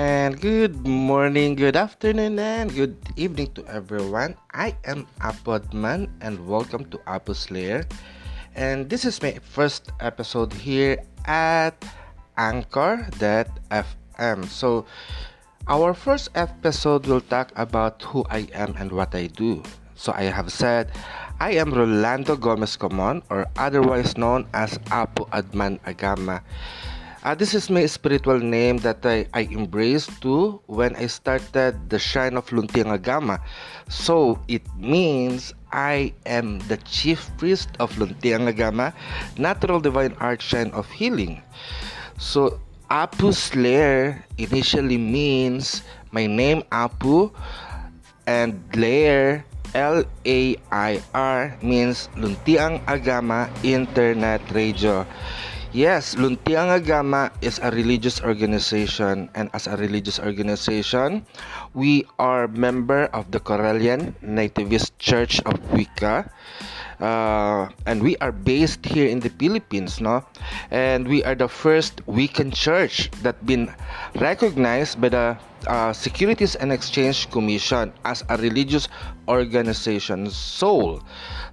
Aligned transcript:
And 0.00 0.40
good 0.40 0.88
morning, 0.88 1.60
good 1.60 1.76
afternoon, 1.76 2.40
and 2.40 2.72
good 2.72 2.96
evening 3.20 3.52
to 3.52 3.60
everyone. 3.68 4.32
I 4.48 4.72
am 4.88 5.04
Apodman, 5.20 6.08
and 6.24 6.40
welcome 6.48 6.88
to 6.88 6.96
Apo's 7.04 7.52
Lair. 7.52 7.84
And 8.56 8.88
this 8.88 9.04
is 9.04 9.20
my 9.20 9.36
first 9.44 9.92
episode 10.00 10.56
here 10.56 11.04
at 11.28 11.76
Anchor.fm. 12.40 13.28
So, 14.48 14.88
our 15.68 15.92
first 15.92 16.32
episode 16.32 17.04
will 17.04 17.20
talk 17.20 17.52
about 17.52 18.00
who 18.00 18.24
I 18.32 18.48
am 18.56 18.72
and 18.80 18.88
what 18.96 19.12
I 19.12 19.28
do. 19.28 19.60
So, 20.00 20.16
I 20.16 20.32
have 20.32 20.48
said 20.48 20.96
I 21.44 21.60
am 21.60 21.76
Rolando 21.76 22.40
Gomez 22.40 22.72
Comon, 22.80 23.20
or 23.28 23.44
otherwise 23.60 24.16
known 24.16 24.48
as 24.56 24.80
Apo 24.88 25.28
Adman 25.28 25.76
Agama. 25.84 26.40
Uh, 27.20 27.34
this 27.36 27.52
is 27.52 27.68
my 27.68 27.84
spiritual 27.84 28.40
name 28.40 28.78
that 28.78 29.04
I, 29.04 29.28
I 29.34 29.44
embraced 29.52 30.08
too 30.22 30.56
when 30.72 30.96
I 30.96 31.04
started 31.04 31.76
the 31.92 31.98
Shrine 31.98 32.32
of 32.32 32.48
Luntiang 32.48 32.96
Agama. 32.96 33.44
So 33.92 34.40
it 34.48 34.64
means 34.80 35.52
I 35.70 36.14
am 36.24 36.60
the 36.72 36.78
chief 36.88 37.28
priest 37.36 37.68
of 37.78 37.92
Luntiang 38.00 38.48
Agama, 38.48 38.96
natural 39.36 39.80
divine 39.80 40.16
art 40.16 40.40
shrine 40.40 40.72
of 40.72 40.88
healing. 40.88 41.42
So 42.16 42.58
Apu's 42.88 43.52
Lair 43.54 44.24
initially 44.38 44.96
means 44.96 45.84
my 46.12 46.24
name 46.24 46.64
Apu 46.72 47.36
and 48.26 48.56
Lair 48.72 49.44
L 49.76 50.08
A 50.24 50.56
I 50.72 51.02
R 51.12 51.52
means 51.60 52.08
Luntiang 52.16 52.80
Agama 52.88 53.52
Internet 53.60 54.40
Radio. 54.56 55.04
Yes, 55.70 56.18
Luntiang 56.18 56.66
Agama 56.82 57.30
is 57.38 57.62
a 57.62 57.70
religious 57.70 58.18
organization 58.26 59.30
and 59.38 59.46
as 59.54 59.70
a 59.70 59.78
religious 59.78 60.18
organization, 60.18 61.22
we 61.78 62.02
are 62.18 62.50
member 62.50 63.06
of 63.14 63.30
the 63.30 63.38
Correllian 63.38 64.18
Nativist 64.18 64.98
Church 64.98 65.38
of 65.46 65.62
Wicca. 65.70 66.26
Uh, 67.00 67.68
and 67.86 68.02
we 68.02 68.16
are 68.20 68.32
based 68.32 68.84
here 68.84 69.08
in 69.08 69.20
the 69.20 69.32
Philippines, 69.40 70.00
no? 70.00 70.22
And 70.70 71.08
we 71.08 71.24
are 71.24 71.34
the 71.34 71.48
first 71.48 72.04
Wiccan 72.04 72.52
church 72.52 73.10
that 73.24 73.40
been 73.46 73.72
recognized 74.20 75.00
by 75.00 75.08
the 75.08 75.36
uh, 75.66 75.92
Securities 75.92 76.56
and 76.56 76.72
Exchange 76.72 77.30
Commission 77.30 77.92
as 78.04 78.22
a 78.28 78.36
religious 78.36 78.88
organization 79.28 80.28
soul. 80.28 81.00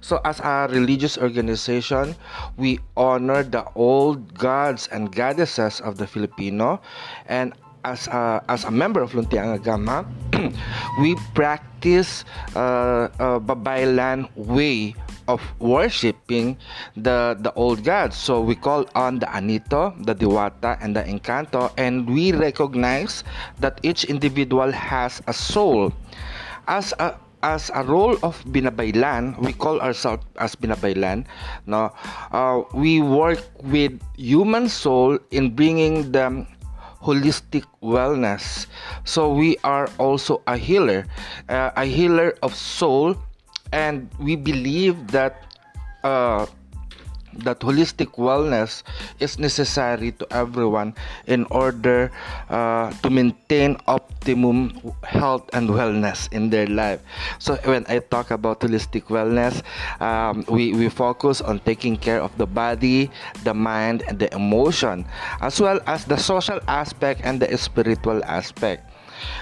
So, 0.00 0.20
as 0.24 0.40
a 0.40 0.68
religious 0.70 1.16
organization, 1.16 2.14
we 2.56 2.78
honor 2.96 3.42
the 3.42 3.64
old 3.74 4.36
gods 4.36 4.88
and 4.92 5.10
goddesses 5.10 5.80
of 5.80 5.96
the 5.96 6.06
Filipino, 6.06 6.80
and 7.26 7.52
as 7.84 8.06
a, 8.08 8.44
as 8.48 8.64
a 8.64 8.70
member 8.70 9.00
of 9.00 9.12
Luntiang 9.12 9.58
Agama, 9.58 10.04
we 11.00 11.16
practice 11.34 12.24
uh, 12.54 13.08
a 13.18 13.40
babaylan 13.40 14.28
way 14.36 14.94
of 15.28 15.44
worshiping 15.60 16.56
the 16.96 17.36
the 17.44 17.52
old 17.54 17.84
gods. 17.84 18.16
So 18.16 18.40
we 18.40 18.56
call 18.56 18.88
on 18.96 19.20
the 19.20 19.28
Anito, 19.28 19.94
the 20.02 20.16
Diwata, 20.16 20.80
and 20.80 20.96
the 20.96 21.04
Encanto, 21.04 21.70
and 21.76 22.08
we 22.08 22.32
recognize 22.32 23.22
that 23.60 23.78
each 23.84 24.08
individual 24.08 24.72
has 24.72 25.22
a 25.28 25.32
soul. 25.36 25.92
As 26.66 26.92
a 26.98 27.14
as 27.42 27.70
a 27.74 27.84
role 27.86 28.18
of 28.26 28.34
binabaylan, 28.50 29.38
we 29.38 29.52
call 29.52 29.78
ourselves 29.78 30.26
as 30.42 30.56
binabaylan. 30.58 31.22
No, 31.70 31.94
uh, 32.32 32.66
we 32.74 32.98
work 33.00 33.44
with 33.62 33.94
human 34.18 34.66
soul 34.66 35.18
in 35.30 35.54
bringing 35.54 36.10
them 36.10 36.50
holistic 36.98 37.62
wellness. 37.82 38.66
So 39.04 39.30
we 39.32 39.56
are 39.62 39.88
also 39.98 40.42
a 40.46 40.56
healer, 40.56 41.06
uh, 41.48 41.70
a 41.76 41.84
healer 41.86 42.34
of 42.42 42.54
soul, 42.54 43.14
and 43.72 44.08
we 44.18 44.36
believe 44.36 45.08
that. 45.08 45.44
Uh, 46.04 46.46
that 47.44 47.60
holistic 47.60 48.18
wellness 48.18 48.82
is 49.20 49.38
necessary 49.38 50.12
to 50.12 50.26
everyone 50.30 50.94
in 51.26 51.46
order 51.50 52.10
uh, 52.50 52.90
to 53.02 53.10
maintain 53.10 53.76
optimum 53.86 54.74
health 55.04 55.48
and 55.52 55.70
wellness 55.70 56.30
in 56.32 56.50
their 56.50 56.66
life. 56.66 57.00
So 57.38 57.56
when 57.64 57.86
I 57.88 58.00
talk 58.00 58.30
about 58.30 58.60
holistic 58.60 59.04
wellness, 59.06 59.62
um, 60.00 60.44
we, 60.48 60.72
we 60.72 60.88
focus 60.88 61.40
on 61.40 61.60
taking 61.60 61.96
care 61.96 62.20
of 62.20 62.36
the 62.38 62.46
body, 62.46 63.10
the 63.44 63.54
mind, 63.54 64.02
and 64.08 64.18
the 64.18 64.32
emotion, 64.34 65.06
as 65.40 65.60
well 65.60 65.80
as 65.86 66.04
the 66.04 66.16
social 66.16 66.60
aspect 66.66 67.20
and 67.24 67.40
the 67.40 67.56
spiritual 67.56 68.24
aspect. 68.24 68.87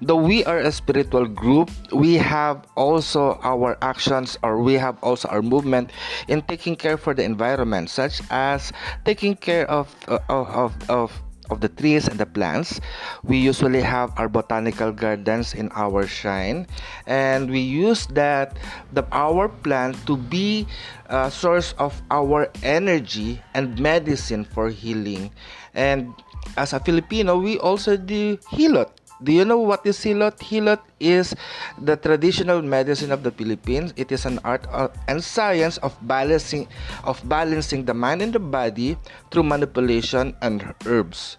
Though 0.00 0.20
we 0.20 0.44
are 0.44 0.58
a 0.58 0.72
spiritual 0.72 1.26
group, 1.26 1.70
we 1.92 2.14
have 2.14 2.66
also 2.76 3.38
our 3.42 3.76
actions 3.82 4.38
or 4.42 4.62
we 4.62 4.74
have 4.74 4.96
also 5.02 5.28
our 5.28 5.42
movement 5.42 5.90
in 6.28 6.42
taking 6.42 6.76
care 6.76 6.96
for 6.96 7.14
the 7.14 7.24
environment, 7.24 7.90
such 7.90 8.22
as 8.30 8.72
taking 9.04 9.36
care 9.36 9.68
of 9.70 9.94
uh, 10.08 10.18
of, 10.28 10.72
of 10.88 11.12
of 11.50 11.60
the 11.60 11.68
trees 11.68 12.08
and 12.08 12.20
the 12.20 12.26
plants. 12.26 12.80
We 13.24 13.38
usually 13.38 13.80
have 13.80 14.12
our 14.16 14.28
botanical 14.28 14.92
gardens 14.92 15.54
in 15.54 15.72
our 15.72 16.06
shrine, 16.06 16.66
and 17.06 17.50
we 17.50 17.60
use 17.60 18.06
that 18.12 18.56
the 18.92 19.04
our 19.12 19.48
plant 19.48 19.96
to 20.06 20.16
be 20.16 20.66
a 21.08 21.30
source 21.30 21.72
of 21.78 22.00
our 22.10 22.48
energy 22.62 23.40
and 23.54 23.78
medicine 23.80 24.44
for 24.44 24.68
healing. 24.68 25.32
And 25.74 26.12
as 26.56 26.72
a 26.72 26.80
Filipino, 26.80 27.38
we 27.38 27.58
also 27.58 27.96
do 27.96 28.38
hilot 28.50 28.97
do 29.22 29.32
you 29.32 29.44
know 29.44 29.58
what 29.58 29.86
is 29.86 29.98
hilot? 30.02 30.38
Hilot 30.38 30.80
is 31.00 31.34
the 31.80 31.96
traditional 31.96 32.62
medicine 32.62 33.10
of 33.10 33.22
the 33.22 33.30
Philippines. 33.30 33.92
It 33.96 34.12
is 34.12 34.26
an 34.26 34.38
art 34.44 34.66
and 35.08 35.22
science 35.22 35.78
of 35.78 35.96
balancing 36.06 36.68
of 37.02 37.18
balancing 37.28 37.84
the 37.84 37.94
mind 37.94 38.22
and 38.22 38.32
the 38.32 38.42
body 38.42 38.96
through 39.30 39.44
manipulation 39.44 40.36
and 40.42 40.62
herbs. 40.86 41.36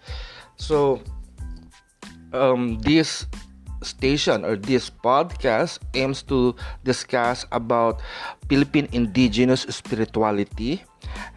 So 0.58 1.00
um, 2.34 2.80
this 2.84 3.26
station 3.82 4.44
or 4.44 4.60
this 4.60 4.92
podcast 4.92 5.80
aims 5.96 6.22
to 6.24 6.56
discuss 6.84 7.46
about 7.52 8.04
Philippine 8.50 8.90
indigenous 8.92 9.64
spirituality 9.72 10.84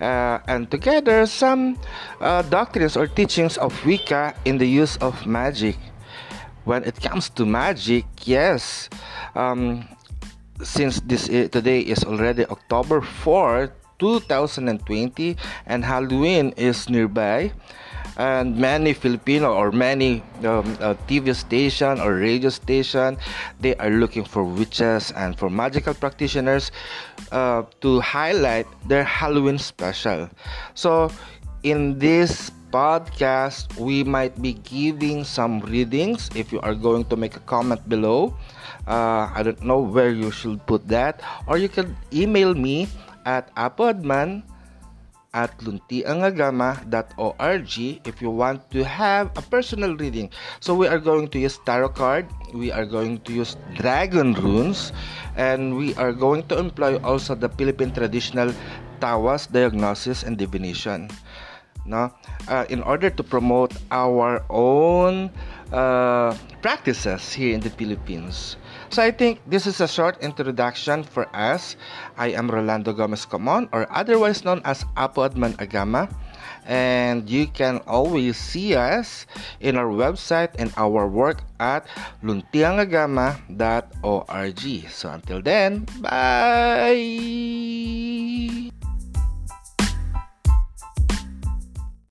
uh, 0.00 0.42
and 0.48 0.70
together 0.70 1.26
some 1.26 1.78
uh, 2.20 2.42
doctrines 2.42 2.96
or 2.96 3.06
teachings 3.06 3.56
of 3.58 3.70
Wicca 3.86 4.34
in 4.44 4.58
the 4.58 4.66
use 4.66 4.96
of 4.98 5.14
magic 5.24 5.78
when 6.64 6.84
it 6.84 7.00
comes 7.00 7.28
to 7.30 7.46
magic, 7.46 8.04
yes. 8.24 8.88
Um, 9.34 9.88
since 10.62 11.00
this 11.00 11.28
is, 11.28 11.50
today 11.50 11.80
is 11.80 12.04
already 12.04 12.46
October 12.46 13.00
4, 13.00 13.72
2020, 13.98 15.36
and 15.66 15.84
Halloween 15.84 16.52
is 16.56 16.88
nearby, 16.88 17.52
and 18.16 18.56
many 18.56 18.92
Filipino 18.92 19.54
or 19.54 19.72
many 19.72 20.22
um, 20.44 20.76
uh, 20.80 20.94
TV 21.08 21.34
station 21.34 22.00
or 22.00 22.14
radio 22.14 22.50
station, 22.50 23.16
they 23.60 23.74
are 23.76 23.90
looking 23.90 24.24
for 24.24 24.44
witches 24.44 25.12
and 25.12 25.38
for 25.38 25.48
magical 25.48 25.94
practitioners 25.94 26.70
uh, 27.32 27.62
to 27.80 28.00
highlight 28.00 28.66
their 28.86 29.04
Halloween 29.04 29.58
special. 29.58 30.28
So, 30.74 31.10
in 31.62 31.98
this 31.98 32.50
podcast, 32.72 33.68
we 33.76 34.02
might 34.02 34.40
be 34.40 34.56
giving 34.64 35.22
some 35.22 35.60
readings. 35.60 36.32
If 36.34 36.50
you 36.50 36.58
are 36.64 36.74
going 36.74 37.04
to 37.12 37.16
make 37.16 37.36
a 37.36 37.44
comment 37.44 37.84
below, 37.86 38.34
uh, 38.88 39.28
I 39.28 39.44
don't 39.44 39.62
know 39.62 39.84
where 39.84 40.10
you 40.10 40.32
should 40.32 40.64
put 40.66 40.88
that, 40.88 41.20
or 41.46 41.60
you 41.60 41.68
can 41.68 41.94
email 42.10 42.56
me 42.56 42.88
at 43.28 43.52
apodman 43.54 44.42
at 45.32 45.56
luntiangagama.org 45.64 47.72
if 48.04 48.20
you 48.20 48.28
want 48.28 48.60
to 48.70 48.84
have 48.84 49.32
a 49.36 49.42
personal 49.42 49.96
reading. 49.96 50.28
So 50.60 50.74
we 50.74 50.88
are 50.88 50.98
going 51.00 51.28
to 51.32 51.38
use 51.38 51.58
tarot 51.64 51.96
card, 51.96 52.28
we 52.52 52.70
are 52.72 52.84
going 52.84 53.20
to 53.28 53.32
use 53.32 53.56
dragon 53.76 54.34
runes, 54.34 54.92
and 55.36 55.76
we 55.76 55.94
are 55.96 56.12
going 56.12 56.46
to 56.48 56.58
employ 56.58 56.98
also 57.00 57.34
the 57.34 57.48
Philippine 57.48 57.92
traditional 57.92 58.52
tawas 59.00 59.50
diagnosis 59.50 60.22
and 60.22 60.38
divination 60.38 61.10
no 61.84 62.12
uh, 62.48 62.64
in 62.68 62.82
order 62.82 63.10
to 63.10 63.22
promote 63.22 63.72
our 63.90 64.44
own 64.50 65.30
uh, 65.72 66.36
practices 66.60 67.32
here 67.32 67.54
in 67.54 67.60
the 67.60 67.70
Philippines. 67.70 68.56
So 68.90 69.02
I 69.02 69.10
think 69.10 69.40
this 69.46 69.66
is 69.66 69.80
a 69.80 69.88
short 69.88 70.20
introduction 70.20 71.02
for 71.02 71.24
us. 71.34 71.76
I 72.16 72.36
am 72.36 72.50
Rolando 72.50 72.92
Gomez 72.92 73.24
Comon 73.24 73.68
or 73.72 73.88
otherwise 73.90 74.44
known 74.44 74.60
as 74.64 74.84
Apo 74.96 75.28
Adman 75.28 75.56
Agama 75.56 76.12
and 76.66 77.28
you 77.28 77.46
can 77.46 77.78
always 77.86 78.36
see 78.36 78.74
us 78.74 79.26
in 79.60 79.76
our 79.76 79.90
website 79.90 80.50
and 80.58 80.72
our 80.76 81.06
work 81.08 81.42
at 81.58 81.86
luntiangagama.org. 82.22 84.90
So 84.90 85.10
until 85.10 85.42
then, 85.42 85.86
bye! 86.00 86.90